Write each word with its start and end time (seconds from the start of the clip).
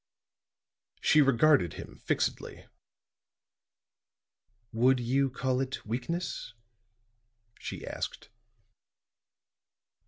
She 0.99 1.21
regarded 1.21 1.73
him 1.73 1.99
fixedly. 1.99 2.65
"Would 4.71 4.99
you 4.99 5.29
call 5.29 5.61
it 5.61 5.85
weakness?" 5.85 6.55
she 7.59 7.85
asked. 7.85 8.29